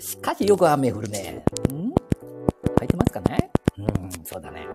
[0.00, 1.44] しかしよく雨降るね。
[1.70, 1.92] ん
[2.78, 4.66] 書いてますかねうん、そうだね。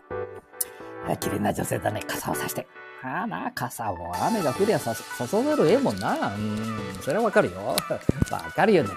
[1.20, 2.02] 綺麗な女性だね。
[2.08, 2.68] 傘をさして。
[3.04, 6.34] ああな、傘も雨が降りゃさ、ささざるええもんな。
[6.36, 7.58] うん、それはわかるよ。
[8.32, 8.92] わかるよね。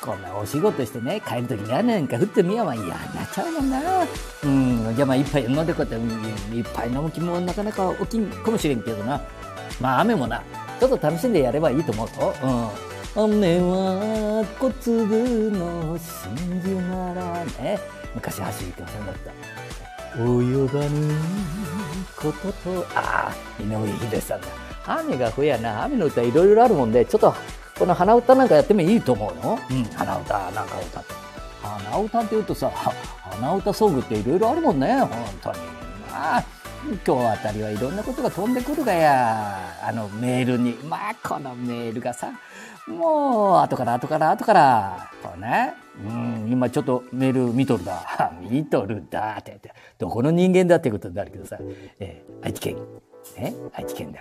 [0.00, 3.00] こんなお仕事してね、帰るときに雨なんか降ってみやま嫌になっ
[3.32, 3.80] ちゃうもんな。
[4.44, 9.20] うん、じゃあまあ一杯飲んでこうやって一杯飲む気もなかなか起きんかもしれんけどな。
[9.80, 10.42] まあ雨もな、
[10.78, 12.34] ちょっと楽しんでやればいいと思うぞ。
[12.42, 12.46] う
[12.88, 12.91] ん。
[13.14, 17.78] 雨は小粒の真珠ならね。
[18.14, 19.32] 昔走ってませんだった。
[20.18, 21.14] 及ばぬ
[22.16, 23.32] ことと、ああ、
[23.62, 24.48] 井上秀さんだ。
[24.86, 27.34] 雨が降やな、雨の歌いろいろあるもんで、ちょっと
[27.78, 29.58] この鼻歌なんかやってもいいと思うの？
[29.70, 31.14] うん、鼻歌なんか歌って。
[31.62, 35.10] 鼻歌って言うとさ、鼻歌ソングっていろいろあるもんね、本
[35.42, 35.58] 当に。
[36.10, 36.44] まあ
[37.06, 39.86] 今日あたりはいろんなことが飛んでくるがや。
[39.86, 40.72] あのメールに。
[40.88, 42.32] まあ、このメールがさ、
[42.88, 45.74] もう、後から後から後から、こうね。
[46.04, 48.32] うん、今ちょっとメール見とるだ。
[48.42, 49.60] 見とるだって、
[49.98, 51.58] どこの人間だってことになるけどさ、
[52.00, 52.76] えー、愛知県。
[53.36, 54.20] ね愛知県だ。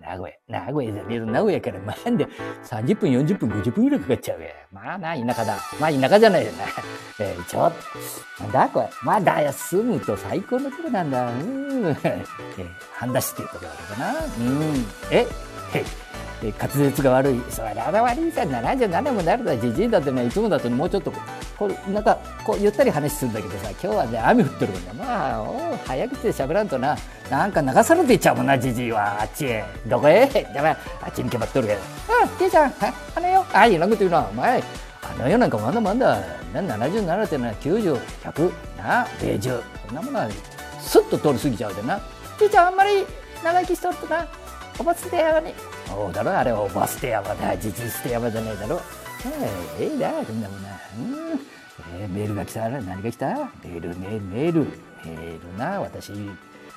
[0.00, 0.34] 名古屋。
[0.48, 2.26] 名古屋じゃねえぞ名古屋からなんで
[2.64, 4.48] 30分、40分、50分ぐらいかかっちゃうや。
[4.72, 5.58] まあな、田舎だ。
[5.80, 6.64] まあ田舎じゃないよな。
[7.18, 7.72] えー、ちょっ
[8.38, 8.88] と、なんだこれ。
[9.02, 11.30] まだよ、住むと最高のとこなんだ。
[11.30, 11.86] うん。
[12.04, 14.24] えー、半田市っていうところあるかな。
[14.38, 14.86] うん。
[15.10, 15.26] え
[15.72, 15.84] へい
[16.42, 17.40] え滑舌が悪い。
[17.50, 21.12] それは悪いさ、77もなるだ、じじいだってね、いつもだともうちょっと、
[21.58, 24.92] こう、なんか、こう、ゆったり話するんだけどさ、今日はね、雨降ってるもんね。
[24.98, 26.96] まあ、お早口で喋らんとな、
[27.30, 29.22] なんか流されていっちゃうもんな、じじいは。
[29.22, 29.64] あっちへ。
[29.86, 31.80] どこへだから、あっちに決まっとるけど。
[32.22, 32.74] うん、じいちゃん、
[33.14, 33.44] あのよ。
[33.52, 34.62] あ、いなこと言うな、お前。
[35.02, 36.18] あの世なんかまだまだ、
[36.52, 40.28] 77ってのは90、100、な、0そんなものは、
[40.80, 42.00] すっと通り過ぎちゃうでな。
[42.38, 43.06] じいちゃん、あんまり
[43.42, 44.26] 長生きしとるとな、
[44.78, 45.54] おばつてやがに。
[45.86, 47.56] そうだろ、あれ、おば捨て山だ。
[47.56, 48.80] 実捨て山じゃねえだろ。
[49.78, 50.68] ええええだ、そんなもんな。
[50.98, 51.00] う
[51.34, 51.40] ん
[51.98, 53.26] えー、メールが来たら何が来た？
[53.28, 54.60] メール、メール、メール。
[55.04, 56.12] メールな、私、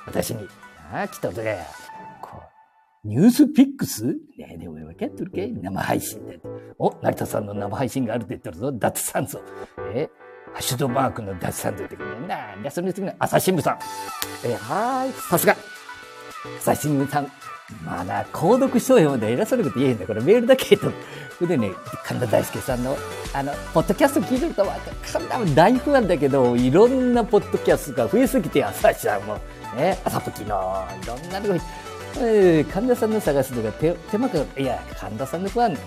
[0.06, 0.48] 私に。
[0.92, 1.64] あ、来たぞや。
[2.20, 2.42] こ
[3.04, 4.04] う、ニュースピックス？
[4.04, 4.18] ね
[4.54, 6.40] え、でも分かってるけ生配信で。
[6.78, 8.72] お、成田さんの生配信があるって言ってるぞ。
[8.72, 9.40] ダッツさんぞ。
[9.94, 10.08] え
[10.52, 12.26] ハッシュドマークのダッツさんと言ってくれ。
[12.26, 13.78] なんだ、その次の朝日新聞さん。
[14.44, 15.56] え、はーい、さすが。
[16.58, 17.32] 朝日新聞さん。
[17.84, 20.92] まあな、購読しとうよまで偉そうなこと言えへんだこれメールだけと。
[21.46, 21.72] でね、
[22.04, 22.96] 神田大輔さんの、
[23.32, 24.66] あの、ポッドキャスト聞いてると、
[25.10, 29.38] 神田大ファンだけど、いろんなポッドキャストが増えすぎて、朝日さんも、
[29.74, 31.60] ね、朝時の、いろんなとこに、
[32.18, 35.78] えー、神田さんの探すのが手手間かいや、神田さんのファン、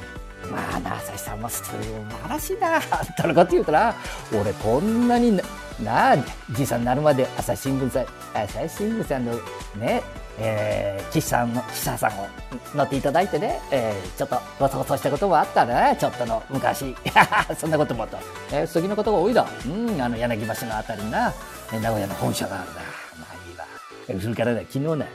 [0.50, 2.82] まあな、朝日さんも素晴らしいな、あん
[3.16, 3.94] たのこと言うとな、
[4.34, 5.44] 俺こんなにな、
[5.84, 6.18] なあ、
[6.52, 9.34] じいさんになるまで朝日新聞さん、朝日新聞さんの
[9.76, 10.02] ね、
[10.40, 12.28] えー、岸さんの、岸田さんを
[12.76, 16.96] 乗っていただいてね、えー、ちょっとごそごそしたこともあったね、ちょっとの昔。
[17.58, 18.18] そんなこともと。
[18.52, 19.46] えー、次のことが多いだ。
[19.66, 21.34] うん、あの柳橋のあたりな、
[21.72, 22.82] 名古屋の本社があるんだ。
[23.20, 24.22] まあいいわ。
[24.22, 25.08] それからね、昨日ね、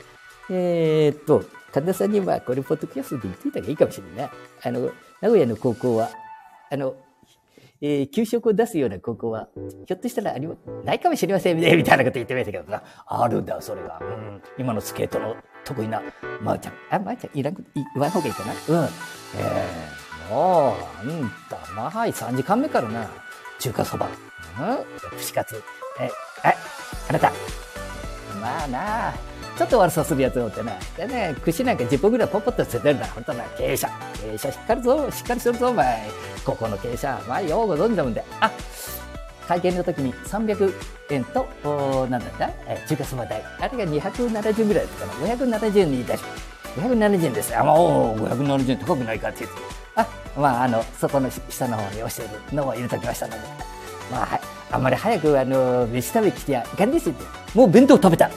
[0.49, 1.43] えー、っと、
[1.73, 4.31] 神田さんにはこれポッドキャストで言っていた方がいいかもしれない。
[4.63, 4.91] あの、
[5.21, 6.09] 名古屋の高校は、
[6.71, 6.95] あの、
[7.81, 9.47] えー、給食を出すような高校は、
[9.87, 10.47] ひょっとしたらあり
[10.83, 12.83] ないかもしれませんね、みたいなこと言ってましたけどな。
[13.07, 13.99] あるんだ、それが。
[14.01, 14.41] うん。
[14.57, 16.01] 今のスケートの得意な、
[16.41, 16.73] まー、ちゃん。
[16.91, 18.53] あ、まー、ちゃん、いらん、言わん方がいいかな。
[18.53, 18.89] うん。
[19.37, 23.09] えー、もう、うんだ、まあ、はい、3時間目からな、
[23.59, 24.07] 中華そば。
[24.07, 25.63] うん、串カツ。
[26.01, 26.09] え、え、
[27.09, 27.31] あなた。
[28.41, 29.13] まあなあ、
[29.59, 30.79] ちょっと悪さするやつをってね。
[30.95, 33.07] でね、串なんか10本ぐらいポッポッと捨ててるんだ。
[33.07, 33.89] ほんとな、経営者。
[34.23, 36.07] 経営者しっかりぞ、しっかりするぞ、お前。
[36.45, 37.21] ここの経営者。
[37.27, 38.23] まあ、ようご存知だもんで。
[38.39, 38.49] あ、
[39.49, 40.73] 会見の時に300
[41.09, 42.49] 円と、おなんだった？
[42.67, 43.43] え中華そば代。
[43.59, 45.35] あれが270円ぐらいだったかな。
[45.35, 46.23] 570円にいたし
[46.77, 47.53] 570円です。
[47.57, 49.57] あ、もう、570円高くないかって言って。
[49.95, 53.39] あ、まあ、あの、そこの下の方に押してるのを入れときましたので。
[54.09, 54.41] まあ、はい。
[54.71, 57.25] あんまり早く、あの、飯食べきてやいかんですって。
[57.53, 58.29] もう弁当食べた。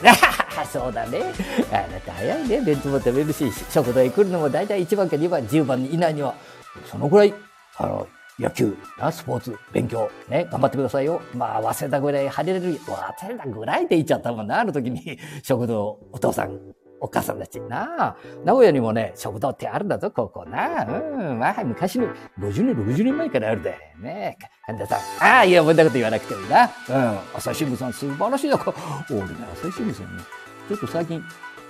[0.65, 1.33] そうだね。
[1.71, 2.61] あなた早いね。
[2.61, 6.35] 弁当も食べるし、食堂へ来るのも大体1番か2番、10番以内には、
[6.85, 7.33] そのぐらい、
[7.77, 8.07] あの、
[8.39, 8.75] 野球、
[9.11, 11.21] スポーツ、勉強、ね、頑張ってくださいよ。
[11.35, 16.59] まあ、早稲田ぐらい晴れる、早稲田ぐらいって言っちゃったもんな、ある時に、 食堂、お父さん、
[16.99, 17.59] お母さんたち。
[17.61, 20.83] なあ、名古屋にもね、食堂ってあるんだぞ、ここな。
[20.85, 22.07] うん、まあ、昔の、
[22.39, 23.77] 50年、60年前からあるで。
[24.01, 24.99] ね、神田さん。
[25.23, 26.63] ああ、いや、そんなこと言わなくてもいいな。
[26.63, 28.57] うん、朝日新聞さん素晴らしいだ。
[29.11, 30.23] 俺ね、朝日新聞さんね、
[30.67, 31.23] ちょっと最近、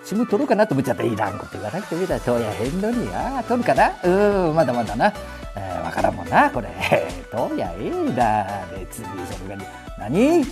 [0.04, 1.04] 仕事取ろうかなと思っちゃった。
[1.04, 2.20] いらんこと言わなくてもいいだ。
[2.20, 3.10] とやへんのに。
[3.14, 3.92] ああ、取るかな？
[4.04, 5.14] うん、まだまだな。
[5.56, 6.68] えー、わからんもんな、これ。
[7.32, 8.48] とやええだ。
[8.78, 9.64] 別に、それが、
[9.98, 10.46] 何？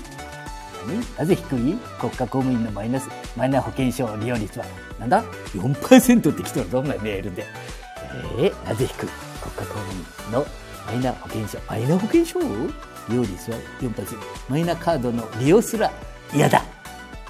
[1.18, 1.78] なぜ低い？
[2.00, 4.66] 国家公務員のマイナス、マイナ保険証利用率は、
[5.00, 5.24] なんだ
[5.54, 7.46] ?4% って来てるぞ、お前メールで。
[8.40, 9.10] えー、なぜ低い？
[9.42, 10.46] 国家公務員の
[10.88, 12.40] マイナ保険証、マイナ保険証？
[13.10, 14.16] 料理は4発。
[14.48, 15.92] マイナカードの利用すら
[16.34, 16.64] 嫌だ。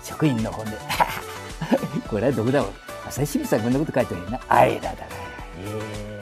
[0.03, 0.71] 職員の本で。
[2.09, 2.71] これはどこだろう。
[3.07, 4.39] 朝日新聞さんこんなこと書いてるな。
[4.47, 5.05] あいだだな。
[5.59, 6.21] ええ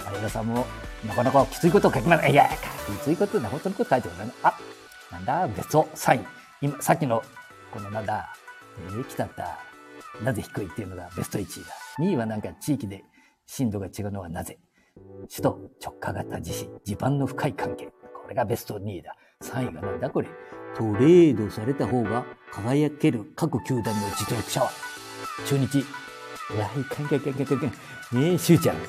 [0.00, 0.66] ー、相田さんも、
[1.06, 2.28] なかなかきついことを書きます。
[2.28, 4.32] いや、きついことな、本当のこと書いてるんだな。
[4.42, 4.58] あ、
[5.10, 6.26] なんだ、別をサイン。
[6.60, 7.22] 今、さっきの、
[7.72, 8.32] このなんだ、
[8.88, 9.58] えー、来たった、
[10.22, 11.70] なぜ低いっていうのがベスト1位だ。
[11.98, 13.04] 2位はなんか地域で
[13.46, 14.58] 震度が違うのはなぜ？
[15.28, 17.86] 首都直下型地震、地盤の深い関係。
[17.86, 19.16] これがベスト2位だ。
[19.42, 20.28] 3位がなんだこれ？
[20.76, 22.24] トレードされた方が
[22.54, 24.70] 輝ける各球団の実力者は、
[25.46, 25.78] 中日、
[26.58, 28.20] わ、いかんかんかんかんかん。
[28.20, 28.76] ねえ、しゅうちゃん。
[28.76, 28.82] ね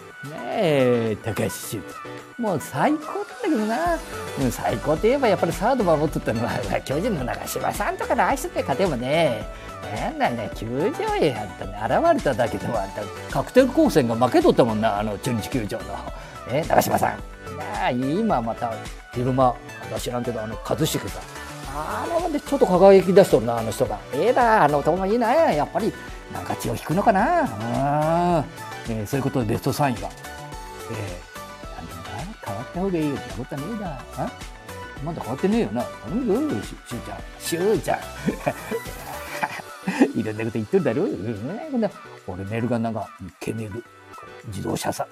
[0.44, 2.44] え、高橋しゅうちゃん。
[2.44, 3.98] もう最高だけどな。
[4.40, 6.50] うん、最高といえばやっぱりサード守ってたのは、
[6.82, 9.48] 巨人の長嶋さんとかの愛してて勝てもね、
[10.00, 13.02] なんだね、球場へやったね、現れただけでもあんた、
[13.32, 15.86] カクテル光線が負けとったもんな、あの中日球場の。
[16.52, 17.10] ね、長嶋さん。
[17.58, 18.72] なあ、今また、
[19.14, 19.56] 昼間、
[19.98, 21.35] 知らんけど、あの、一茂さん。
[21.78, 24.00] あのでちょっと輝き出しとるな、あの人が。
[24.14, 25.92] ええー、だ、あの男もいいな、やっぱり、
[26.32, 27.42] なんか血を引くのかな。
[27.42, 27.48] うん。
[28.98, 30.08] えー、そういうことでベスト3位が。
[30.08, 31.94] えー、なんだ
[32.46, 34.02] 変わった方がいいよってことはねえだ。
[34.18, 34.32] あ？
[35.04, 35.84] まだ変わってねえよな。
[35.84, 37.18] 頼むよ、しゅうちゃん。
[37.40, 38.00] しゅうちゃん。
[40.20, 41.10] いろんなこと言ってるだろう。
[41.10, 41.90] ね、こんな
[42.28, 43.84] 俺メールがなんか、ケネル。
[44.48, 45.08] 自動車さん。
[45.08, 45.10] あ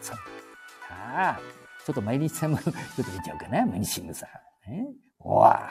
[1.31, 1.39] あ、
[1.85, 2.79] ちょっと毎日さんも、ちょっと
[3.11, 4.25] 見ちゃうかな、毎日新聞さ
[4.67, 4.71] ん。
[4.71, 4.87] ね、
[5.19, 5.69] おわ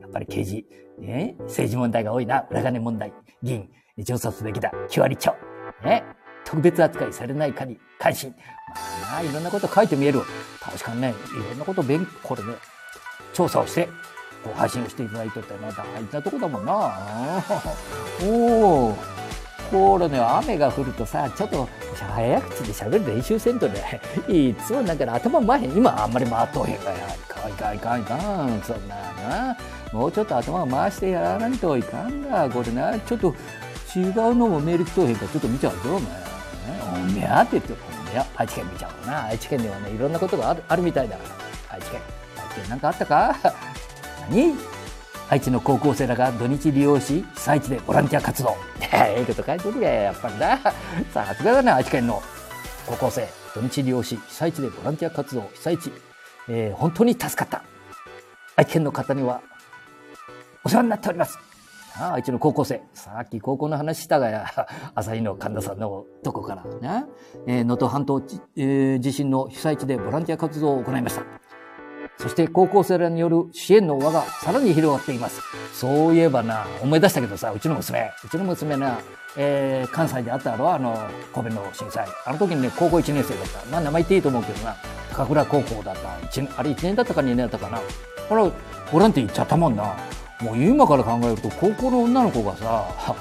[0.00, 0.66] やっぱり刑事、
[0.98, 3.12] ね、政治問題が多いな、裏金問題、
[3.42, 3.68] 議員、
[3.98, 5.34] 上訴すべきだ、9割超。
[5.84, 6.04] ね、
[6.44, 8.34] 特別扱いされないかに関心。
[9.02, 10.20] まあいろんなこと書いて見える。
[10.60, 12.54] 確かにね、いろんなこと勉、これね、
[13.32, 13.88] 調査をして、
[14.44, 16.92] こう配信をしていただいてったら大事なとこだもんな。
[18.24, 18.96] おお。
[19.70, 26.96] これね、雨が降るとさ、ちょっと早口で喋る練習せんとね、 いつもなんか頭前へん、今あんまり回っとへんがや。
[27.48, 28.96] いかんいかんいかんいかん、そんな
[29.28, 29.56] な。
[29.92, 32.48] もうちょっと頭回してやらないといかんだ。
[32.48, 33.34] これな、ちょっと
[33.94, 36.02] 違うのもメール来とへんからちょっと見ちゃうぞ、お前。
[36.94, 38.26] おめやって言って、おめや。
[38.36, 39.24] 愛知県見ちゃうな。
[39.26, 41.22] 愛知県ではね、いろんなことがあるあるみたいだか
[41.70, 41.74] ら。
[41.76, 42.00] 愛知県。
[42.36, 43.36] 愛知県なんかあったか
[44.28, 44.54] 何
[45.28, 48.56] 愛知の高校生らが土日利用し、被災地でボランティア活動。
[48.92, 50.58] ええこと書いてるややっぱりな。
[51.12, 52.22] さすがだな、愛知県の
[52.86, 53.28] 高校生。
[53.54, 55.92] 土日利用し、被災地でボランティア活動、被災地。
[56.48, 57.64] えー、本当に助かった。
[58.54, 59.40] 愛知県の方には、
[60.64, 61.38] お世話になっております。
[61.98, 62.82] ああ、愛知の高校生。
[62.94, 64.46] さっき高校の話したがや、
[64.94, 67.04] 朝日の神田さんのとこからね。
[67.46, 68.22] えー、能登半島、
[68.56, 71.22] えー、地震の被災地でボランティア活動を行いました。
[72.18, 75.42] そして高校生らによる支援の輪がさらに広がっています。
[75.72, 78.98] そういえばな、思い出したけどさ、うちの娘、うちの娘な、
[79.36, 80.96] えー、関西であったろあの、
[81.34, 82.06] 神戸の震災。
[82.24, 83.70] あの時にね、高校1年生だった。
[83.70, 84.76] まあ名前言っていいと思うけどな、
[85.10, 86.10] 高倉高校だった。
[86.10, 87.80] あれ1年だったか2年だったかな。
[88.28, 88.50] これ、
[88.90, 89.96] ボランティア行っちゃったもんな。
[90.40, 93.14] もう今から考えると、高校の女の子がさ、あ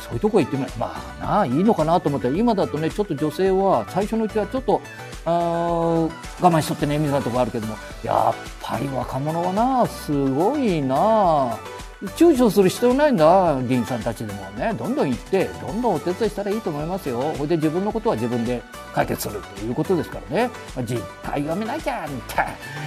[0.00, 0.72] そういうとこ行ってみない。
[0.78, 4.80] まあなあ、いいのかなと思って今だとね、ちょっと女性は最初のうちはちょっと、
[5.28, 6.10] 我
[6.40, 11.58] 慢しとってね、みたいなとこあるけども、やっぱり若者はな、すごいな。
[12.00, 14.72] 躊躇する必要ないんだ、議員さんたちでもね。
[14.74, 17.20] どんどん行って、どんどんお手伝いしたらいいと思いますよ。
[17.20, 18.62] ほいで自分のことは自分で
[18.94, 20.50] 解決するということですからね。
[20.84, 22.46] 実態が見なきゃ、みたい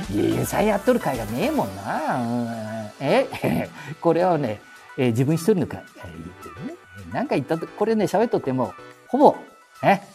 [0.10, 2.90] 議員さんやっとる会がねえもんな。
[3.02, 4.62] え これはね、
[4.98, 6.74] え、自分一人の会、え、言ってるね。
[7.12, 8.74] なんか言ったと、これね、喋っとっても、
[9.10, 9.36] ほぼ、
[9.84, 10.08] ね、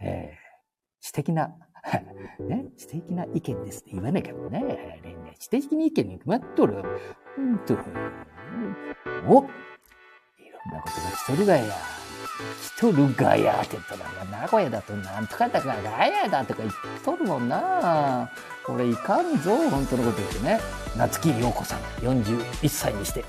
[0.00, 0.41] えー、
[1.12, 1.50] 知的な、
[2.40, 6.82] ね、知的な意見ですって言わなきゃもね、ね知的な意見に決まっとる。
[7.36, 7.80] うんと、おい
[9.28, 11.64] ろんなことがしとるがや。
[12.62, 18.30] しとるがやって言ったら、名古屋だとなんとかだからがやだとか言っとるもんな。
[18.64, 20.60] これいかんぞ、本当のこと言ってね。
[20.96, 23.22] 夏木陽子さん、41歳にして。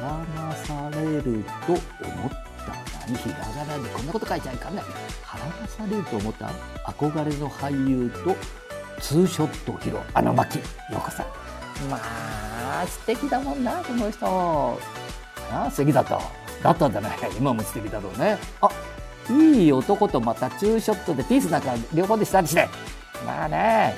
[0.00, 1.80] 話されると思
[2.28, 2.49] った
[3.10, 4.84] 何ひらがなでこんなこと書いちゃいかんない
[5.24, 6.50] 腹がされると思った
[6.84, 8.36] 憧れの俳優と
[9.00, 11.26] ツーショットを披露あの巻ようこさん
[11.90, 14.26] まあ素敵だもんなこの人
[15.50, 16.20] ああ素敵だった
[16.62, 18.68] だったんだね今も素敵だろうねあ
[19.30, 22.68] いい男とまたツーショットでピースなんか両方でしたりして
[23.24, 23.94] まあね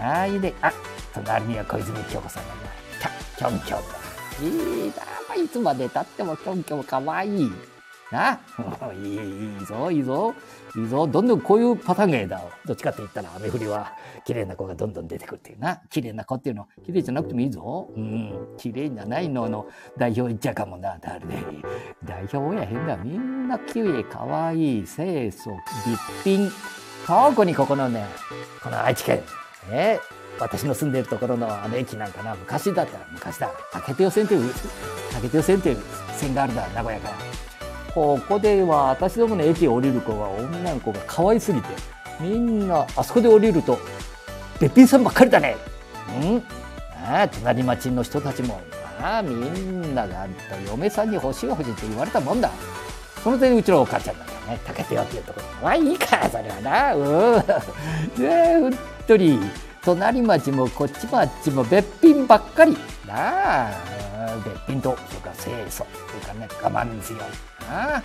[0.00, 0.72] まあいいねあ
[1.14, 2.56] 隣には小泉京子さんがい
[3.00, 3.98] たキョンキョンだ
[4.40, 7.52] いいなあ、いつまで経ってもキョンキョンかわいい。
[8.10, 8.40] な、
[8.94, 10.34] いい、ぞ、いいぞ、
[10.76, 11.06] いいぞ。
[11.06, 12.42] どんどんこういうパターンがええだ。
[12.64, 13.92] どっちかって言ったら、雨降りは、
[14.24, 15.80] 綺麗な子がどんどん出てくるっていうな。
[15.90, 17.90] 綺麗な子っていうの、綺麗じゃなくてもいいぞ。
[17.94, 18.54] うん。
[18.56, 20.98] 綺麗じゃないのの代表言っちゃうかもな。
[21.00, 21.26] 誰？
[21.26, 21.44] ね。
[22.04, 22.96] 代表やへんだ。
[22.96, 25.50] みんな綺麗、かわいい、清楚、
[25.86, 26.50] 立品。
[27.06, 28.06] 特にここのね、
[28.62, 29.22] この愛知県、
[29.70, 29.98] え
[30.40, 34.52] 私の住んでるところのあの駅なんかな、昔だったら、昔だ、竹手線っていう、
[35.12, 35.78] 竹手線っていう
[36.12, 37.47] 線があるんだ、名古屋から。
[37.94, 41.68] ここでは、私どもの駅を降りる子は、女の子が可愛すぎて、
[42.20, 43.78] みんな、あそこで降りると、
[44.60, 45.56] べっぴんさんばっかりだね。
[46.22, 46.42] うん？
[47.04, 48.60] ああ隣町の人たちも、
[49.00, 52.50] ああ、みんながんた嫁さんに欲しい欲しいって言われたもんだ。
[53.22, 55.46] その点うちのお母ちゃんなんだね、竹手よっていうところ。
[55.62, 56.94] まあいいか、それはな。
[56.94, 57.38] う
[58.18, 58.22] ん。
[58.22, 58.74] ねえ、ほん
[59.06, 59.40] とに。
[59.82, 62.76] 隣町もこっちもあっちもべっぴんばっかり。
[63.06, 63.70] なあ、
[64.44, 65.86] べっぴんと、それから清楚、それ
[66.20, 67.20] からね、我慢強い。
[67.68, 68.02] な、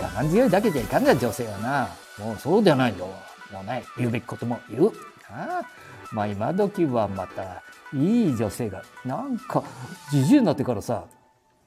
[0.00, 1.88] 我慢強いだけじゃいかんが、女性はな。
[2.18, 3.06] もうそうではないよ。
[3.52, 4.92] もうね、言うべきことも言う。
[5.30, 5.62] な、
[6.12, 9.64] まあ今時はまた、いい女性が、なんか、
[10.10, 11.04] じじいになってからさ、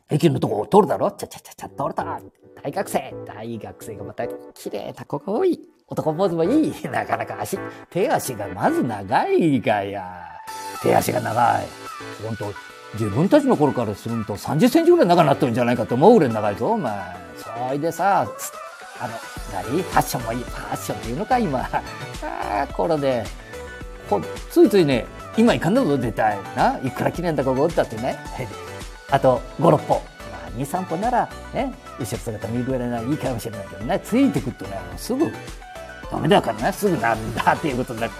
[0.09, 1.11] 駅のとこ通るだろ？
[1.11, 2.19] ちゃちゃちゃちゃ通れた
[2.61, 7.57] 大学生大学生がまた綺麗な子が多い男坊主もいいなかなか足、
[7.89, 10.39] 手足がまず長いがや。
[10.81, 11.67] 手足が長い。
[12.23, 12.53] 本当
[12.93, 16.93] 自分たちの頃からすると30センチぐらい長くなってるんじゃないかと思うぐらい長いぞ、お前。
[17.37, 18.27] そいでさ、
[18.99, 19.13] あの、
[19.51, 20.43] 何ファッションもいい。
[20.43, 21.59] ファッションっていうのか、今。
[21.59, 21.81] あ
[22.61, 23.23] あ、これで、
[24.51, 25.05] ついついね、
[25.37, 26.37] 今行かんだぞ、絶対。
[26.55, 28.17] な、いくら記念だかがおったってね。
[29.09, 29.95] あと、5、6歩。
[29.95, 30.01] ま
[30.47, 35.31] あ、2、3歩なら、ね、後ろ姿見るぐらいならいいかもしれないけどね、ついてくるとね、すぐ、
[36.11, 38.13] ダメだからね、すぐなんだっていうことになる。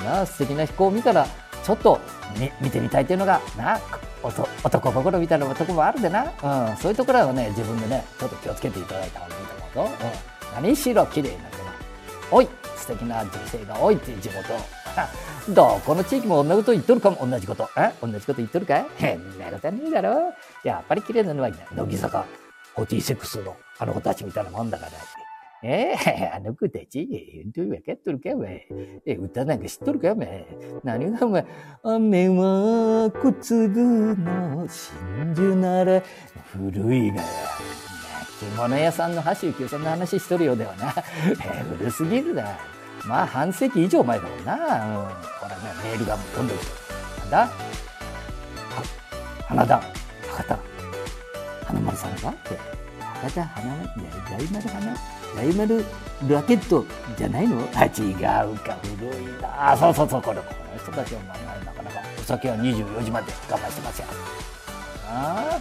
[0.00, 1.26] でもな、素敵な飛行を見たら、
[1.62, 2.00] ちょっと、
[2.38, 3.78] ね、見てみたいっていうのが、な、
[4.22, 9.96] 男心みたいなとこもあるでな、うん、そういうところはね、自分でね、ちょっと気をつけていただいた方がいいと思うぞ。
[10.56, 11.72] うん、何しろ綺麗な子が
[12.30, 14.42] 多い、素敵な女性が多いっていう地元。
[15.54, 17.68] どこの地域も同じこと言っとるかも、同じこと。
[17.76, 17.92] え？
[18.00, 18.86] 同じこと言っとるかい？
[18.96, 20.34] 変なことはねえだろ。
[20.64, 21.54] やっぱり綺麗なのはいい。
[21.74, 22.24] 乃木坂
[22.76, 24.92] 46のあの子たちみたいなもんだから。
[25.62, 28.66] ええー、 あの子たち、本当に分かっとるか、お前。
[29.06, 30.46] え、歌なんか知っとるか、お前。
[30.84, 31.46] 何が、お前。
[31.82, 36.02] 雨は小粒の真珠なら、
[36.52, 37.22] 古いがや。
[38.38, 40.92] 着物屋さんの橋幸さんの話しとるようではな。
[41.26, 42.44] えー、古すぎるな。
[43.06, 44.54] まあ、半世紀以上前だもんな。
[44.54, 44.60] うん。
[44.60, 44.68] ほ
[45.48, 46.72] らね、メールがどんどん来て。
[47.22, 47.38] なんだ？
[47.38, 47.48] は、
[49.48, 50.58] 花田、博多、
[51.64, 52.30] 花丸さんが？
[52.30, 52.85] って。
[53.22, 54.96] 博多、花、大丸花
[55.36, 55.84] 大丸
[56.28, 56.84] ラケット
[57.16, 57.58] じゃないの？
[57.74, 59.72] あ、違うか、古いな。
[59.72, 64.06] あ、そうそうそう、これ、この人たちは、まあ、なかなか、お酒は24時まで我慢してますよ。
[65.08, 65.60] ああ。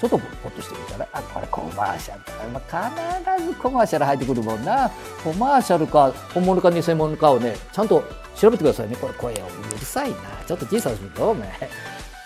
[0.00, 4.90] ちょっとポッとしてみたら、あ、これコマーシャルだから、まあ、必ずコマーシャル入ってくるもんな。
[5.22, 8.02] コマーシャルか、本物か偽物かをね、ちゃんと
[8.34, 8.96] 調べてくださいね。
[8.96, 9.38] これ声をう
[9.70, 10.16] るさいな。
[10.46, 11.50] ちょっと小さくすると、お前。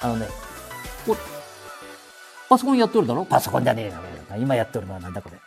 [0.01, 0.29] あのね、
[1.05, 1.17] こ
[2.49, 3.25] パソコンやっとるだろ？
[3.25, 3.93] パソコンじゃね
[4.31, 4.37] えな。
[4.37, 5.39] 今やっとるのはなんだこれ。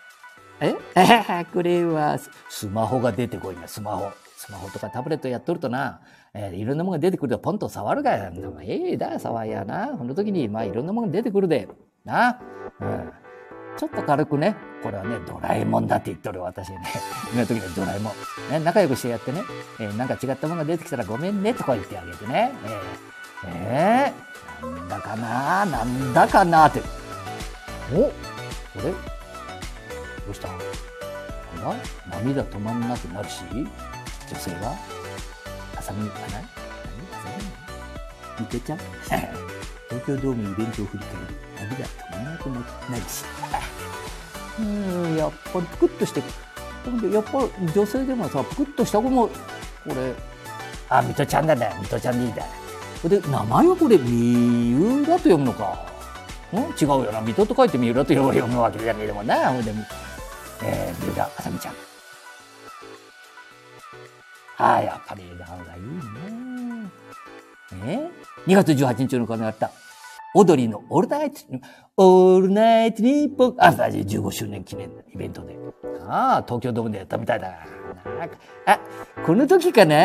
[0.96, 1.46] え？
[1.54, 2.18] これは、
[2.50, 4.12] スマホが出てこいな、スマホ。
[4.38, 6.00] スマホとかタブレットやっとるとな、
[6.34, 8.32] えー、いろんなものが出てくるとポンと触るがや。
[8.62, 9.88] ええー、だ、触りやな。
[9.90, 11.68] この時に、まあいろんなものが出てくるで。
[12.06, 12.40] な。
[12.80, 13.12] うん。
[13.78, 16.82] ちょっと軽くね、これはね、ドラえもんだって言っとる私ね。
[17.32, 18.52] 今の時にドラえもん。
[18.52, 19.42] ね、仲良くしてやってね、
[19.80, 22.52] えー、なんか違ったものが出てきたらごめんねとか言ってあげてね。
[22.64, 26.82] えー、えー、なんだかななんだかなって。
[27.94, 28.12] おこ
[28.78, 28.84] れ？
[28.84, 28.98] ど
[30.32, 30.50] うした？
[30.50, 30.54] あ
[32.10, 33.42] ら涙止まんなくなるし？
[33.52, 33.68] 女
[34.40, 34.76] 性は？
[35.78, 36.42] あさみかな何
[38.40, 38.80] 見てちゃう？
[39.90, 42.50] 東京ドームイベントを振り返る旅が止まらなく
[42.92, 43.24] なるし。
[44.60, 46.20] うんやっぱりぷくっとして
[47.14, 49.34] やっぱり女性でもさぷくっとした子もこ
[49.90, 50.14] れ
[50.90, 52.44] あ水戸ちゃんだね水戸ちゃんでいいんだ
[53.04, 55.86] で名前はこれ三浦と読むのか。
[56.54, 56.58] ん？
[56.58, 57.22] 違うよな。
[57.22, 59.50] 水戸と書いて三浦と読むわけじゃねえでもな。
[59.52, 59.74] ほんで、
[60.64, 61.74] えー、三浦あさみちゃん。
[64.60, 66.90] ああやっぱり笑顔がいいね。
[67.86, 68.10] え
[68.48, 69.72] 2月18日の行われた、
[70.34, 71.42] オドリーのオールナイト、
[71.98, 75.58] オールナイトニッポン、あ、15周年記念イベントで。
[76.08, 77.52] ああ、東京ドームでやったみたいだ。
[78.18, 78.80] なんかあ、
[79.26, 79.96] この時かな？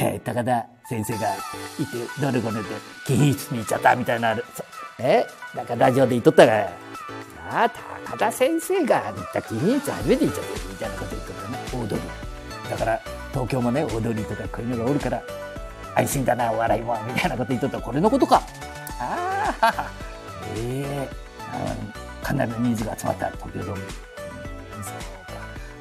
[0.00, 1.34] えー、高田先生が
[1.78, 2.66] いて、どれこねて、
[3.06, 4.36] 記品室に行っちゃったみたいな、
[4.98, 5.24] え？
[5.54, 6.52] なんかラジオで言っとったが、
[7.48, 7.70] ああ、
[8.04, 12.70] 高田先生が行った記品室初めて行っちゃったみたいなこと言っとったね、オードリー。
[12.70, 15.22] だから、東京もね、オードリーとかこういうのがおるから、
[15.94, 18.42] 安心だな、お笑いも、みたいなこと言っとったこれのことか。
[18.98, 19.92] ああ、
[20.56, 23.82] ええー、かなりの人数が集まった東京ドーム。
[24.76, 24.94] うん、そう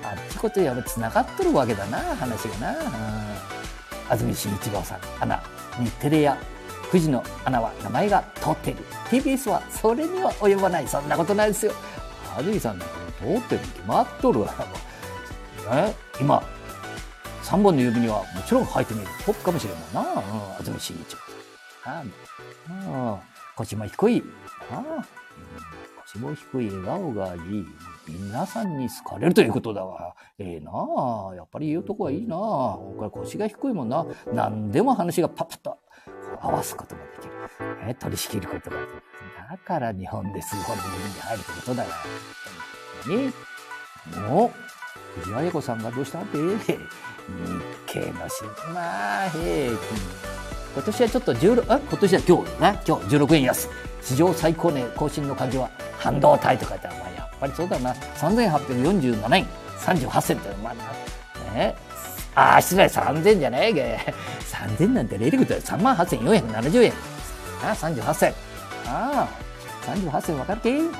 [0.04, 0.10] か。
[0.12, 3.39] あっちこっちやっぱ繋がっとるわけだな、話がな。
[4.10, 5.42] 安住紳一郎さん、アナ、
[5.80, 6.38] 日テレや
[6.92, 8.84] 富士のアナは名前が通っている。
[9.10, 10.88] TBS はそれには及ばない。
[10.88, 11.74] そんなことないですよ。
[12.36, 14.54] 安住さんだか通ってるに決まっとるわ。
[15.72, 15.94] え？
[16.20, 16.44] 今、
[17.44, 20.02] 3本の指にはもちろん入ってみるトップかもしれんもんな。
[20.02, 20.08] うん、
[20.58, 21.20] 安住紳一郎
[21.84, 22.12] さん
[22.92, 23.20] ああ、
[23.56, 24.24] 腰も低い。
[24.72, 25.06] ああ、
[26.04, 27.68] 腰も低い笑顔がいい。
[28.10, 30.16] 皆さんに好かれるということだわ。
[30.38, 30.72] ええー、な
[31.32, 31.36] あ。
[31.36, 32.40] やっぱり言うとこはいいなあ。
[32.40, 34.06] これ腰が低いもんな。
[34.34, 35.78] 何でも話がパッパッと
[36.42, 37.34] 合わすことができる。
[37.88, 39.02] え取り仕切ることができる。
[39.50, 41.90] だから日本で数本の指に入るってことだわ。
[43.08, 44.28] ね。
[44.28, 44.52] も
[45.18, 46.48] う、藤あや子さんがどうしたって日
[47.88, 49.78] 経の島平均。
[50.74, 53.70] 今年はちょっと16、あ今年は今日ね、今日16円安。
[54.02, 57.09] 史上最高値更新の鍵は半導体と書いてある。
[57.42, 57.94] やっぱりそうだな。
[58.18, 59.48] 3847円
[59.80, 61.76] 38銭って、まあ、ね。
[62.36, 64.00] ああ、失礼、3000じゃねえげ。
[64.78, 66.94] 3000なんてレリクト38,470円。
[67.64, 68.34] ああ、38銭。
[68.88, 69.50] ああ。
[69.88, 70.72] 38歳分かるけ？
[70.78, 70.92] 分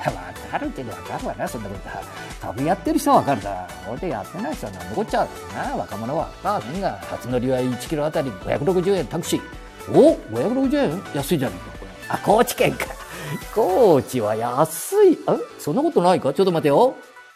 [0.50, 2.46] かるけど分かるわな、そんなこと。
[2.54, 3.66] 旅やってる人は分かるだ。
[3.88, 6.28] 俺でやってない人は何残っちゃうな、若者は。
[6.42, 9.40] まあ、みんな初乗りは1キロあたり560円タクシー。
[9.92, 11.02] お五 ?560 円？
[11.14, 11.90] 安いじゃねえか、これ。
[12.08, 12.86] あ、高知県か。
[13.54, 15.18] 高知は安い。
[15.26, 16.32] あそんなことないか？
[16.32, 16.94] ちょっと待てよ。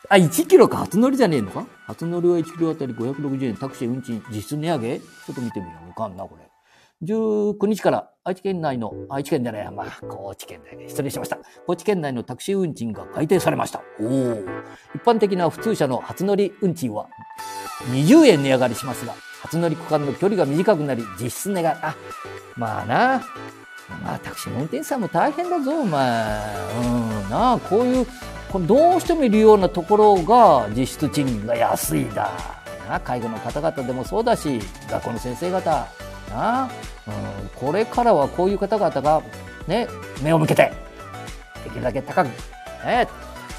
[0.08, 1.66] あ、1キロか初乗りじゃねえのか？
[1.86, 4.98] 初乗りは1キロあたり560円、タクシー運賃実質値上げ？
[4.98, 5.88] ちょっと見てみよう。
[5.88, 6.44] わかんな、これ。
[7.02, 11.38] 19日から愛知県内の、愛知県じゃない、まあ、高知県内で失礼しました。
[11.66, 13.82] 高知県内のタクシー運賃が改定されました。
[14.00, 14.44] おお。
[14.94, 17.08] 一般的な普通車の初乗り運賃は
[17.90, 21.96] 20円値上がりしますが、初乗り区間の距離が短くなり、実質値が、あ、
[22.56, 23.22] まあな、
[23.88, 26.42] まあタクシーの運転手さんも大変だぞ、お前。
[26.82, 26.86] う
[27.26, 28.06] ん、なあ、こういう、
[28.50, 32.30] これどうしてもいるようなところが実質賃金が安いだ。
[32.88, 34.60] な介護の方々でもそうだし、
[34.90, 35.86] 学校の先生方、
[36.30, 36.68] な、
[37.06, 37.10] う
[37.46, 39.22] ん、これからはこういう方々が、
[39.66, 39.88] ね、
[40.22, 40.72] 目を向けて、
[41.64, 42.28] できるだけ高く、
[42.84, 43.08] ね、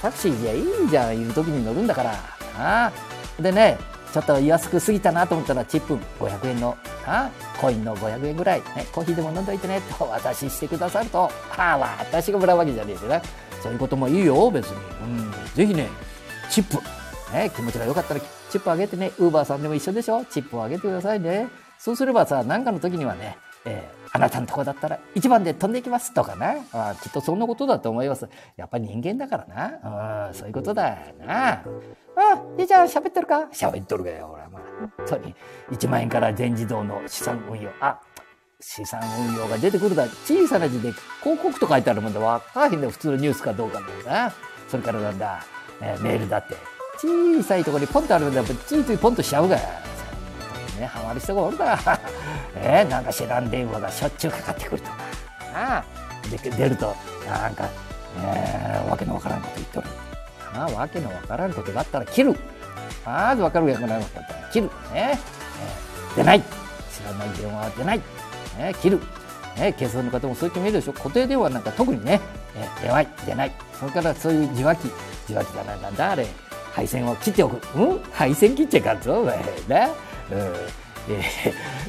[0.02, 2.16] タクシーじゃいいじゃん、いる時に乗るんだから。
[2.58, 2.92] あ
[3.40, 3.78] でね、
[4.16, 7.30] ちょっと安く過ぎたなと思ったら、チップ500円の、あ
[7.60, 13.22] コインの500円ぐらい、ね、コーヒーでも飲んどいてね、と渡してくださると、ああ、私がもらうわけじゃねえしな。
[13.62, 14.78] そういうこともいいよ、別に。
[14.78, 15.90] うん、ぜひね、
[16.50, 16.82] チップ、
[17.34, 20.24] ね、気持ちが良かったら、チップあげてね、ウーバーさんでも一緒でしょ？
[20.24, 21.50] チップをあげてくださいね。
[21.78, 26.56] そうすればさ、何かの時にはね、えー、あなたのとこだったら一番で飛んでいきますとかな。
[26.72, 28.30] あきっとそんなことだと思います。
[28.56, 30.28] やっぱり人間だからな。
[30.30, 31.62] うん、そういうことだよな。
[32.18, 33.50] あ、じいちゃん喋ってるか？
[33.52, 34.62] 喋っとるかよ、ほら、まあ、
[34.98, 35.36] 本当に。
[35.72, 37.70] 1万円から全自動の資産運用。
[37.82, 38.00] あ、
[38.60, 40.08] 資産運用が出てくるだ。
[40.26, 44.34] 小さな字で広告と書いてあるもんでわかへんね普通のニュースかどうかだな。
[44.68, 45.46] それからなんだ、
[45.82, 46.56] えー、メールだって。
[46.98, 48.44] 小さいところにポンとあるんだ。
[48.44, 49.58] ついついポンとしちゃうが。
[49.58, 51.80] ね、ハマる人がおるだ。
[52.56, 54.98] えー、なんか知らん電話がしょっちゅうかかってくるとか。
[55.54, 55.84] あ
[56.30, 56.96] で出ると、
[57.28, 57.70] なんか、
[58.24, 59.88] えー、わけのわからんこと言っとる。
[60.56, 62.36] あわけのわからんことがあったら切る。
[63.06, 64.70] まずわかるわけのわかったら切る。
[64.94, 65.20] ね、
[66.16, 66.42] 出ない。
[66.42, 68.02] 知らない電話は出ない。
[68.58, 69.00] ね、切る。
[69.58, 70.94] ね、警察の方もそう言ってみるでしょ。
[70.94, 72.20] 固定電話なんか特にね、
[72.58, 73.52] えー、出ない、出ない。
[73.80, 74.86] それからそういう受話器、
[75.26, 76.28] 受話器がなんだ、あれ、
[76.74, 77.78] 配線を切っておく。
[77.78, 78.00] うん？
[78.12, 79.38] 配線切っちゃいかんぞ、お前。
[79.38, 79.90] ね。
[80.32, 80.38] うん
[81.08, 81.22] え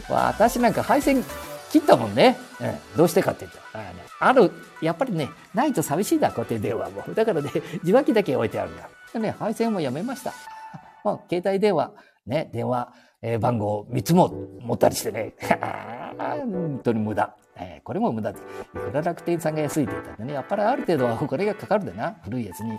[0.09, 1.25] ー、 私なんか配線
[1.71, 4.51] 切ったもんね、うん、どうしてかって言ったら、ね、ある
[4.81, 7.03] やっぱりねないと寂しいんだ固定電話も。
[7.15, 7.51] だからね
[7.83, 8.89] 受話器だけ置いてあるんだ。
[9.13, 10.33] でね配線もやめました。
[11.05, 11.93] まあ携帯電話
[12.27, 15.35] ね電話、えー、番号3つも持ったりしてね。
[16.19, 17.35] 本当に無駄。
[17.59, 18.33] えー、これも無駄。
[18.33, 18.43] で、い
[18.75, 22.79] くら楽天さんが安いって言ったんでね、やっぱりある程度はお金がかかるでな、古いやつに、えー、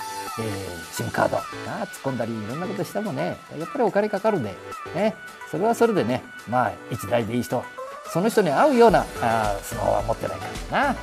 [1.04, 1.42] SIM カード、な、
[1.86, 4.52] 突っ込んだり、いろんなことしたもね、やっぱりお金かかるんで、
[4.94, 5.16] ね、
[5.50, 7.64] それはそれでね、まあ、一台でいい人、
[8.12, 10.96] その人に合うようなあスマホは持ってないからな、うん、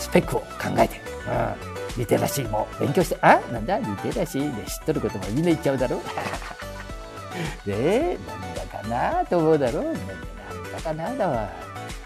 [0.00, 0.46] スペックを考
[0.78, 1.00] えて、
[1.94, 6.00] うん、リテラシーも勉強して、あなんだ、リテラシーで知っとることもみんな言っちゃうだろ？
[7.66, 9.82] ねなんだかなと思うだろ？
[9.82, 11.48] なんだかなだわ。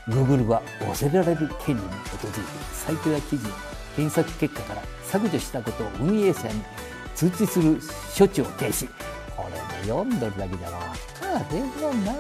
[0.08, 2.40] Google は忘れられる権利に基づいて
[2.74, 3.50] サイトや記事を
[3.94, 6.60] 検索結果から削除したことを運営者に
[7.14, 7.78] 通知する
[8.18, 8.88] 処置を停止。
[9.36, 10.80] これで読んどるだけじゃわ。
[10.80, 12.12] かれもんな。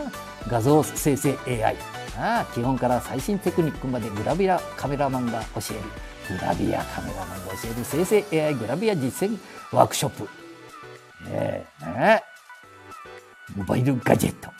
[0.48, 1.76] 画像生成 AI
[2.16, 9.38] あ基本から最新テクニックまでグラビアカメラマンが教えるグラビアカメラマンが教える生成 AI グラビア実践
[9.72, 10.28] ワークショップね
[11.30, 12.32] えねえ
[13.56, 14.50] モバイルガジェット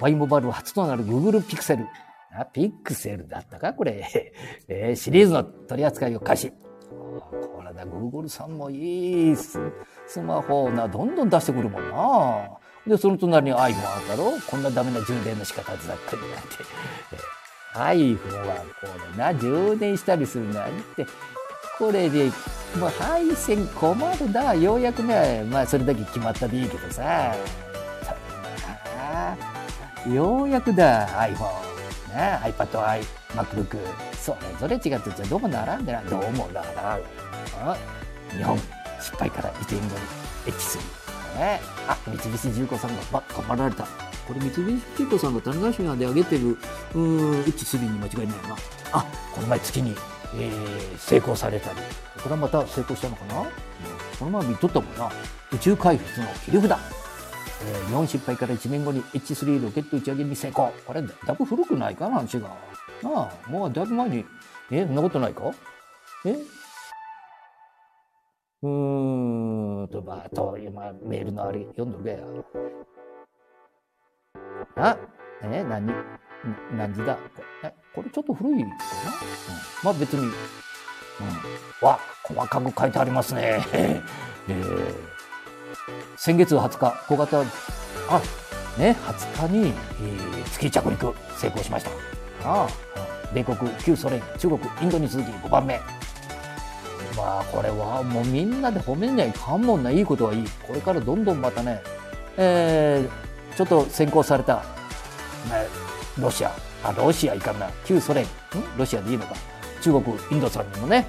[0.00, 1.86] Y モバイル初となる Google Pixel
[2.34, 4.08] あ、ピクセルだったかこれ。
[4.68, 6.50] えー、シリーズの取り扱いを開始。
[6.50, 9.58] これだ、Google さんもいいス
[10.20, 12.58] マホな、どんどん出してくるもんな。
[12.86, 14.32] で、その隣に iPhone あるだろ？
[14.46, 16.56] こんなダメな充電の仕方ざっくりなんて。
[17.74, 21.06] iPhone はこれな、充電したりするなんて、
[21.78, 22.30] これで、
[22.78, 24.54] もう配線困るだ。
[24.54, 27.34] ようやくね、まあそれだけ決まったでいいけどさ。
[30.12, 31.62] ようやくだ、iPhone
[32.14, 33.00] ね iPad、i、
[33.34, 33.78] MacBook、
[34.20, 36.04] それぞれ違ってちゃどうも並んでない。
[36.06, 36.98] どうもだな。
[38.36, 38.58] 日本、
[39.00, 41.01] 失敗から1年後に H3。
[41.34, 43.84] ね、あ、三菱重工さんが、ば、頑張られた。
[44.26, 46.58] これ三菱重工さんが種子島で上げてる、
[46.94, 48.56] うん、H3 に間違いないな。
[48.92, 49.96] あ、この前月に、
[50.36, 51.76] えー、成功されたり。
[52.22, 53.46] これはまた成功したのかな、うん、
[54.18, 55.10] この前見とったもんな。
[55.52, 56.70] 宇宙開発の切り札。
[57.64, 60.72] えー、日本失敗から1年後に H3 ロケット打ち上げに成功。
[60.86, 62.48] これ、だいぶ古くないか話が。
[63.02, 64.24] なあ、もうだいぶ前に、
[64.70, 65.50] え、そんなことないか？
[66.24, 66.36] え？
[68.62, 72.18] うーんと、まあ、と、今、メールのあれ、読んどるかや。
[74.76, 74.96] あ、
[75.42, 75.92] え、何、
[76.76, 77.18] 何時だ？
[77.62, 78.76] え、これちょっと古いかな、うん、
[79.84, 80.32] まあ別に、うん。
[81.86, 83.60] わ、細かく書いてありますね。
[84.48, 84.94] えー、
[86.16, 87.44] 先月20日、小型、あ、
[88.78, 91.90] ね、20日に、えー、月着陸成功しました。
[92.44, 92.68] ああ、
[93.32, 95.80] 米国、旧ソ連、中国、インドに続き5番目。
[97.16, 100.48] まあ、これはもうみんなで褒めんにはいかんもんな、いいことはいい。
[100.66, 101.82] これからどんどんまたね、
[102.36, 104.62] えー、ちょっと先行された、ね、
[106.18, 106.52] ロシア、
[106.84, 108.28] あ、ロシアいかんな、旧ソ連、ん？
[108.76, 109.34] ロシアでいいのか、
[109.82, 111.06] 中国、インドさんにもね、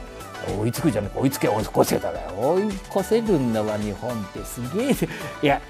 [0.59, 2.31] 追いつくじゃなく追いつけ追い越せただよ。
[2.37, 4.43] 追い越せるんだわ日本って。
[4.43, 4.95] すげえ
[5.41, 5.61] いや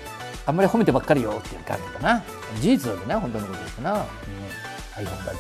[0.46, 2.24] あんまり褒めてばっかりよっていう感じだな。
[2.60, 4.00] 事実だね本当のことですな、うん、
[5.06, 5.34] iPhone が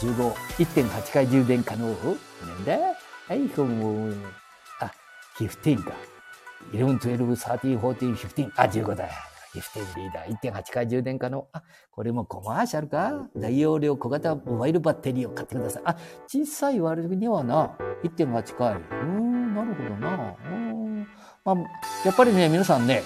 [0.59, 1.87] 151.8回充電可能。
[1.87, 1.95] なん
[2.65, 2.77] だ。
[3.29, 4.13] iPhone を
[5.39, 5.93] 15か
[6.71, 9.09] 11、12、13、14、15あ15だ
[9.53, 11.47] 15リーダー1.8回充電可能。
[11.53, 15.83] あ、これもコマーシャルか大容量小型モバイルバッテリーを買ってください。
[15.85, 18.73] あ、小さい割にはな、1.8回。
[18.73, 20.35] うーん、なるほどな。
[20.45, 21.07] うん
[21.45, 21.55] まあ、
[22.05, 23.03] やっぱりね、皆さんね、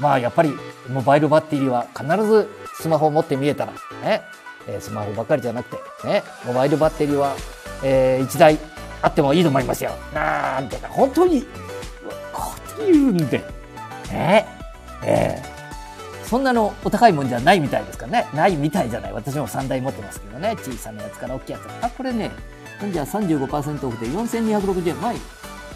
[0.00, 0.52] まあやっぱり
[0.88, 4.22] モバイルバッテリーは必ずスマホを持って見えたら、ね、
[4.68, 7.36] えスマホばかりじゃなくて、ね、モバイルバッテリーは、
[7.84, 8.58] えー、1台
[9.04, 9.92] あってもいいと思いますよ。
[10.14, 11.42] なんて本当に、
[12.32, 13.44] こう言うんで、
[14.10, 14.46] ね、
[15.02, 15.54] えー
[16.24, 18.26] そんなのお高いもんじゃないみたいですかね。
[18.34, 19.12] ないみたいじゃない。
[19.12, 20.56] 私も3台持ってますけどね。
[20.56, 21.62] 小さなやつから大きいやつ。
[21.84, 22.30] あ、これね、
[22.90, 25.00] じゃ35%オフで4260円。
[25.00, 25.14] まあ、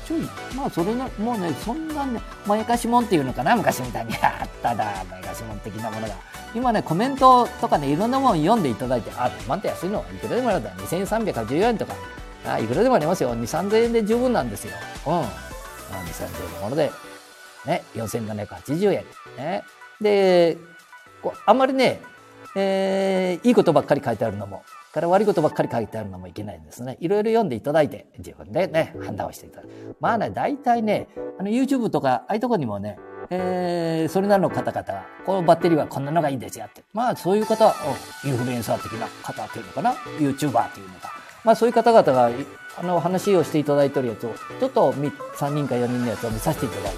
[0.07, 0.21] ちょい、
[0.57, 4.17] まあそれな、もうね、そんなね、まやかしもんっていうのかな、昔みたいに。
[4.25, 6.15] あっただ、まやかしもん的なものが。
[6.55, 10.71] 今ね、コメントとかね、いろんなもの読んでいただいて、あ、待って安いのいくらでもあるんだ。
[10.71, 11.95] 2380円とか。
[12.45, 13.35] あ、いくらでもありますよ。
[13.35, 14.73] 2、3 0円で十分なんですよ。
[15.07, 15.13] うん。
[15.13, 16.91] まあ、2、3000円のもので、
[17.67, 19.05] ね、4780円。
[19.37, 19.65] ね。
[20.01, 20.57] で、
[21.23, 22.01] こうあんまりね、
[22.55, 26.97] えー、いいことばっかり書いてあるのも、から悪いことばっかり書いてあるのもいけないんですね。
[27.01, 29.97] いろいろ読んでいただいて、自分でね、判断をしていただく。
[30.01, 32.99] まあね、大体ね、あの YouTube とか、ああいうとこにもね、
[33.31, 36.83] えー、それなりの方々は、このバッテリーはこんなのがいいんですよって。
[36.95, 37.75] まあ、そういう方は、
[38.25, 41.18] インフルエンサー的な方っていうのかな ?YouTuber っていうのか。
[41.45, 42.31] まあ、そういう方々が、
[42.77, 46.97] あの、話をしていただいてるやつを、ちょっと3人か4人のやつを見させていただい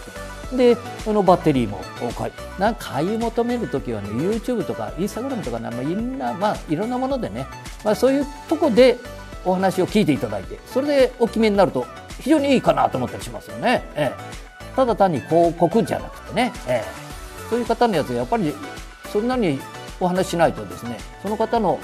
[0.50, 1.80] て、で、そのバッテリーも
[2.16, 2.32] 買い。
[2.60, 7.46] なんか買い求めるときはね、YouTube とか Instagram とかね、まあ、いろんな、まあ、いろんなものでね、
[7.84, 8.98] まあ、そういうとこで
[9.44, 11.86] お話を聞いていただいて、それでお決めになると
[12.20, 13.84] 非常にいいかなと思ったりしますよね。
[13.94, 18.52] ええ、ただ単に広告じゃなくてね、ええ、そういう方のやつやっぱり
[19.10, 19.60] そんなに
[19.98, 21.78] お話ししないとですね、その方の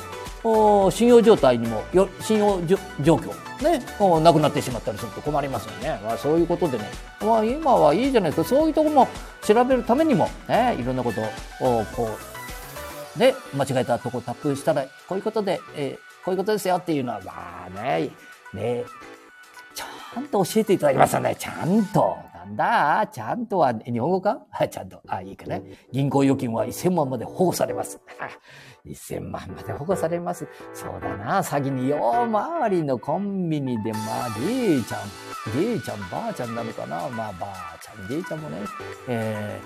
[0.91, 2.61] 信用状態にもよ信用
[3.01, 3.29] 状況。
[3.63, 3.81] ね。
[4.23, 6.85] なくなってしまったりすると困りますよね、まあ、そういうことでね、
[7.21, 8.49] まあ、今はいいじゃないですか。
[8.49, 9.09] そういうとこも
[9.43, 11.21] 調べるためにも、ね、いろんなこと
[11.65, 12.11] をこ
[13.17, 17.33] うね間違えたとこタップしたらこういうことで、えー、こういうことですよっていうのはま
[17.67, 18.11] あね
[18.53, 18.85] ね
[19.75, 21.37] ちゃんと教えていただきましたね。
[21.39, 22.17] ちゃんと。
[22.35, 23.07] なんだ？
[23.13, 24.41] ちゃんとは日本語か？
[24.71, 25.03] ちゃんと。
[25.09, 25.63] あ、いいかね。
[25.93, 28.01] 銀行預金は1000万まで保護されます。
[28.95, 30.47] 1000万まで保護されます。
[30.73, 35.01] そうだな、詐欺によ回りのコンビニで、まあ、じいちゃん、
[35.53, 38.59] じいちゃん、ばあちゃんなのかな、まあ、ばあちゃん、じいちゃんもね、
[39.09, 39.61] え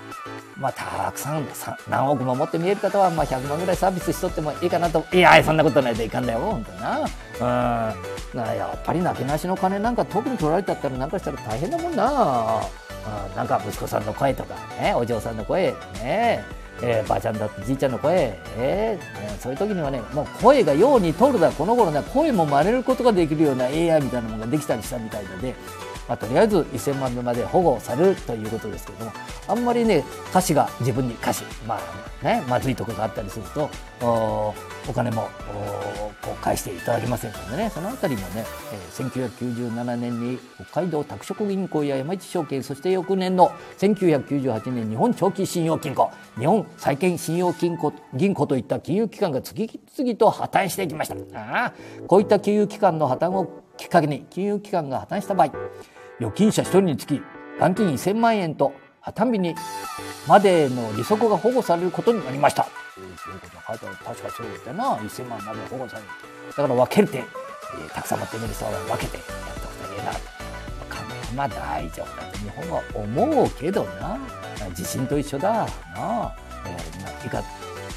[0.57, 1.47] ー、まあ、たくさん、
[1.89, 6.99] 何億も持って見える方は、まあ、100万ぐらいサービスしとってもいいかなと、いや、そんなことないといかんだよ、ほんとな。
[7.39, 8.11] うん。
[8.33, 12.61] やっぱりなけなしの金なんか特に取られちゃったらなんかしたら大変だもんな。
[13.03, 16.43] うん、なんか息子さんの声とか、ね、お嬢さんの声、ね、
[16.83, 25.55] えー、ばあちゃんだってじいちゃんの声、えー、そういう時にはね、もう声がように通るだ、この頃ね、声も真似ることができるような AI みたいなものができたりしたみたいで、
[26.11, 29.13] まあ、とりあえず1000万部まで保護されるということですけども、
[29.47, 31.79] あんまりね、歌詞が自分に歌詞、ま
[32.21, 33.69] あね、まずいところがあったりすると、
[34.01, 34.53] お
[34.93, 35.29] 金も
[36.21, 38.43] こう返していただけませんのでね、そのあたりもね、
[38.73, 51.15] えー、1997年に北海道拓殖銀行や山一証券、そして翌年の1998年日本長期信用金庫、日本債券信用金庫銀行といった金融機関が次々と破綻していきました。
[51.35, 51.73] あ
[52.05, 55.51] こういった金融機関の破綻をきっかけに金融機関が破綻した場合、
[56.21, 57.19] 預金者1人につき
[57.59, 59.55] 元金1000万円と破綻日に
[60.27, 62.67] までの利息が保護されることになりました。
[62.93, 63.95] ということが書いてある。
[64.05, 64.95] 確かそうだな。
[64.97, 66.07] 1000万まで保護される。
[66.49, 69.31] だから分けるて、えー、たくさん持ってみる人は分けてやって
[69.65, 70.11] おくといいな。
[70.89, 74.19] 金は大丈夫だと日本は思うけどな。
[74.75, 75.51] 地震と一緒だ。
[75.51, 76.35] なあ。
[76.67, 77.43] えー、いか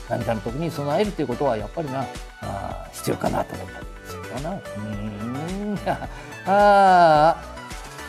[0.09, 2.07] 何かの時に備えるということはやっぱりな、
[2.41, 4.51] あ必要かなと思ったんですよな。
[4.51, 5.79] うん。
[6.51, 7.54] ああ。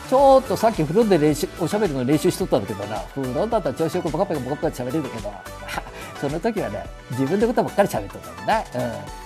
[0.08, 5.32] ちょっとさっき風呂で練習、おしゃべりの練習しとったんだけどな、風呂だったら調子よくポカポカポカポカ喋れるけど、
[6.20, 8.58] その時はね、自分のことばっかり喋っとったもんな。
[8.58, 8.66] うん。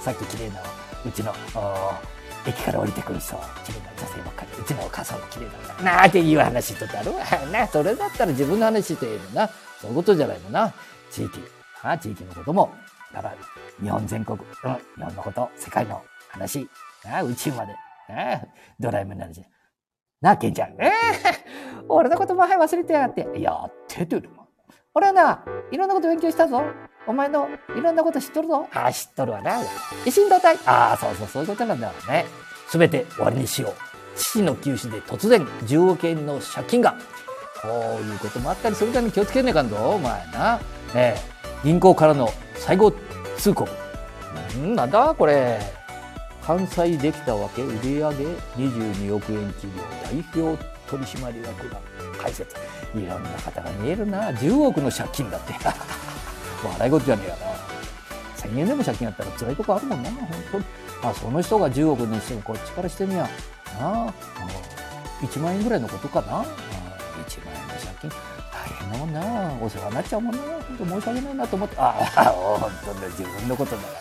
[0.03, 0.61] さっき綺麗な、
[1.05, 1.35] うちの、
[2.47, 5.85] 駅から降りてくる人、綺麗な女性ばっかり、うちのお母さんも綺麗なんだ。
[5.85, 7.25] なあっていう話とってあるわ。
[7.53, 9.49] なそれだったら自分の話しているな。
[9.81, 10.73] そういうことじゃないのな。
[11.11, 11.45] 地域。
[11.83, 12.73] あ地域のことも、
[13.13, 13.35] だから
[13.83, 16.69] 日本全国、うん、日本のこと、世界の話、
[17.05, 17.75] あ宇宙まで、
[18.09, 18.41] あ
[18.79, 19.45] ドラえもんの話。
[20.21, 20.75] なあ、ケンちゃん。
[20.79, 23.27] えー、俺のこともはい忘れてやがって。
[23.41, 24.29] やっててる
[24.93, 26.63] 俺はな、いろんなこと勉強したぞ。
[27.07, 28.69] お前のいろんなこと知っとるぞ。
[28.75, 29.63] ああ、知っとるわな。
[30.05, 30.59] 維新同体。
[30.67, 32.27] ああ、そうそう、そういうことなんだろうね。
[32.69, 33.73] すべて終わりにしよう。
[34.15, 36.97] 父の休止で突然10億円の借金が。
[37.63, 40.61] こういうこともあったりするために気をつけねえかんぞ、お前な。
[40.95, 41.21] ええ、
[41.65, 42.93] 銀行からの最後
[43.39, 43.71] 通告。
[44.59, 45.80] んなんだこれ。
[46.51, 47.63] 完済できたわけ。
[47.63, 48.11] 売上
[48.57, 49.85] 22億円企業
[50.35, 51.81] 代表取締役が
[52.21, 52.57] 解説。
[52.93, 54.33] いろんな方が見えるな。
[54.33, 55.55] 10億の借金だって。
[56.67, 57.43] 笑い事じゃねえやな
[58.37, 60.11] 1000円でも借金あったら辛いとこあるもんな。
[60.11, 60.19] 本
[60.51, 60.65] 当に。
[61.05, 63.29] あその人が10億にしてもこっちからしてみや。
[63.79, 64.15] なあ
[65.23, 66.27] 1万円ぐらいのことかな。
[66.27, 68.11] 1万円の借金。
[68.11, 69.21] 大変なもんな。
[69.63, 70.43] お世話になっちゃうもんな。
[70.43, 71.77] 本当申し訳ないなと思って。
[71.79, 73.07] ああ本当だ。
[73.07, 74.01] 自分のことだから。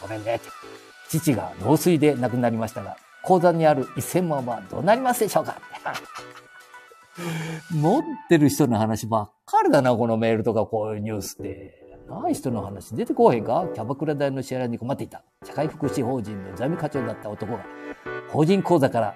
[0.00, 0.36] ごめんね。
[0.36, 0.65] って
[1.08, 5.56] 父が老衰で亡くなりましたが、口座にある1000万はどうなりますでしょうか？
[7.72, 11.82] 持ってる人の話ばっかりだな、このメールとかこういうニュースって。
[12.08, 13.66] ない人の話出てこへんか？
[13.74, 15.22] キャバクラ代の支払いに困っていた。
[15.44, 17.64] 社会福祉法人の財務課長だった男が、
[18.30, 19.14] 法人口座から、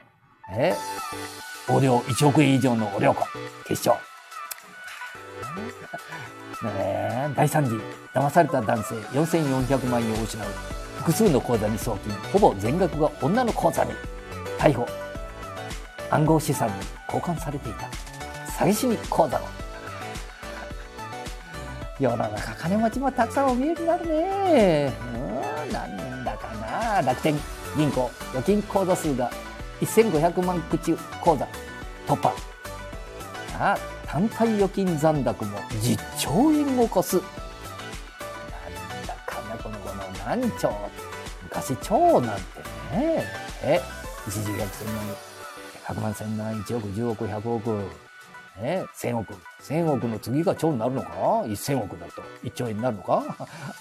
[0.53, 0.75] え？
[1.69, 3.25] 横領1億円以上の横領庫、
[3.69, 4.05] 決勝。
[6.77, 7.77] ね大惨事。
[8.13, 10.49] 騙された男性4400万円を失う。
[11.01, 12.13] 複数の口座に送金。
[12.31, 13.93] ほぼ全額が女の口座に。
[14.59, 14.87] 逮捕。
[16.11, 16.75] 暗号資産に
[17.07, 17.89] 交換されていた。
[18.53, 19.47] 詐欺師に口座の
[21.99, 24.93] 世の中金持ちもたくさんお見えになるね。
[25.15, 27.01] うんなんだかな。
[27.01, 27.35] 楽天
[27.79, 29.31] 銀行預金口座数が
[29.81, 31.49] 1500万口口座
[32.07, 32.35] 突破。
[33.59, 37.23] あ単体預金残高も10兆円を超す
[40.31, 40.73] 何兆
[41.43, 42.43] 昔兆なんて
[42.93, 43.25] ね。
[43.65, 43.81] え
[44.29, 45.05] 一時額千万
[45.89, 47.71] 100万千万1億10億100億。
[48.63, 48.85] ね。
[48.95, 49.35] 1000億。
[49.61, 51.09] 1000億の次が兆になるのか
[51.47, 52.23] ？1000億だと。
[52.45, 53.25] 1兆円になるのか？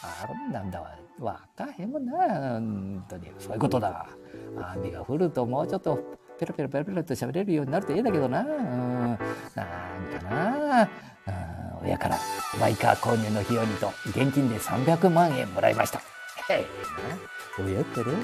[0.02, 0.90] あなんだわ。
[1.20, 2.14] わかへんもんな。
[2.14, 3.32] 本当に。
[3.38, 4.08] そういうことだ。
[4.74, 6.00] 雨が降るともうちょっと
[6.40, 8.42] ペロペロペロペロと喋れるようになるといいんだけどな。
[8.42, 9.20] うん、なんか
[10.28, 10.82] な。
[10.82, 12.18] うん、親から
[12.60, 16.02] バイカー購入の費用にと現金で300万円もらいました。
[16.50, 16.66] え。
[17.60, 18.24] 親から毎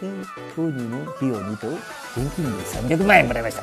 [0.00, 0.10] 回
[0.54, 1.68] 購入の費用にと
[2.16, 3.62] 現金で300万円もらいました。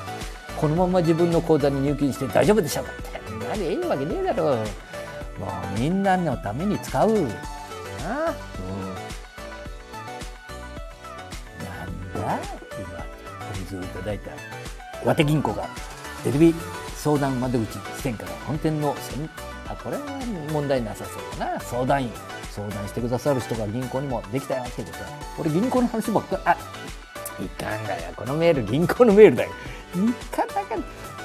[0.57, 3.13] このまま自分の口座に入金して大丈夫でしょうかって。
[3.47, 4.57] なでいいわけねえだろう。
[5.39, 7.11] もうみんなのために使う。
[7.11, 7.19] なあ。
[7.19, 7.25] うん。
[11.65, 12.39] なんだ
[12.79, 13.05] 今、
[13.55, 14.31] 水をいただいた。
[15.03, 15.67] 岩手銀行が
[16.23, 16.55] テレビ
[16.95, 18.95] 相談窓口支店から本店の
[19.75, 20.03] これは
[20.51, 22.11] 問題なさそうだな相談員
[22.51, 24.97] 相談してくださる人が銀行にもできたよってこと。
[25.39, 26.57] 俺銀行の話ばっかり、あ、
[27.43, 28.13] いかんがや。
[28.15, 29.51] このメール銀行のメールだよ。
[29.95, 30.75] いかんだか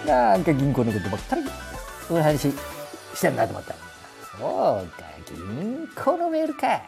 [0.07, 1.43] なんか銀行のことばっかり、
[2.07, 2.51] そういう話
[3.15, 3.75] してんなと思った。
[4.39, 6.81] そうか、銀行のメールか。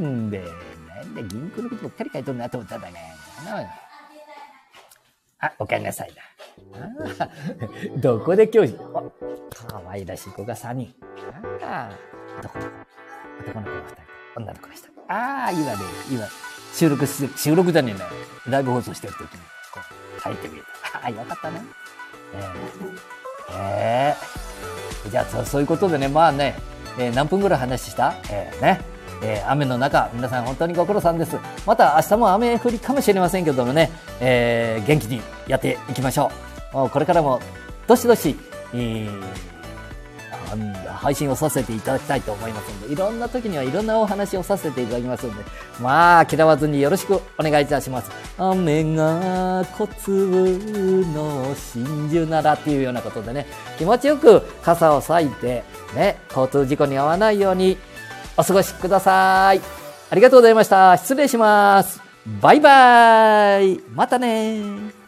[0.00, 0.44] なんで、
[0.88, 3.16] なんで銀行のことばっかり書いとんなと思ったんだね。
[5.40, 6.22] あ、おかえりなさいだ。
[7.96, 10.94] どこで教師かわいらしい子が3人。
[11.62, 12.70] ああ、どこどこ
[13.40, 14.02] 男の子が2人、
[14.36, 14.86] 女の子が1人。
[15.08, 15.76] ああ、今ね、
[16.10, 16.26] 今、
[16.72, 18.06] 収録す、収録じゃねえな。
[18.50, 19.28] ライブ放送してる時に、
[19.72, 19.80] こ
[20.18, 20.64] う、書いてみる。
[20.94, 21.62] ああ、よかったね。
[22.32, 26.56] えー、えー、じゃあそそういうことでね、まあね、
[26.98, 28.80] えー、何分ぐらい話した、えー、ね、
[29.22, 31.36] えー、雨の中、皆さん本当にご苦労さんです。
[31.66, 36.30] また明日も雨降りかもしれませんけどもね、えー、元気にやっていきましょ
[36.72, 36.90] う。
[36.90, 37.40] これからも、
[37.86, 38.36] どしどし、
[38.74, 39.55] えー
[41.00, 45.44] 配信をさせていただきたいと思いますので、いろんな時にはいろんなお話をさせていただきますので、
[45.80, 48.10] まあ、嫌わずによろしくお願いいたします。
[48.38, 53.46] 雨が小粒の真珠ならっていうようなことでね、
[53.78, 57.76] 気持ちよく傘を咲いて、ね、交通事故に遭わないように
[58.36, 59.60] お過ごしください。
[60.08, 60.96] ありがとうございました。
[60.96, 62.00] 失礼します。
[62.40, 63.80] バイバイ。
[63.94, 65.05] またね